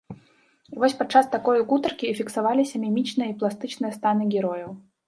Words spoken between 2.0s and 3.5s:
і фіксаваліся мімічныя і